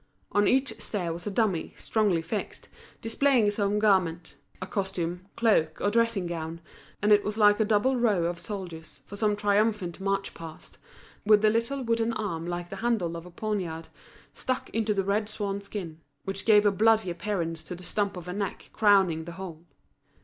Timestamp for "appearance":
17.11-17.61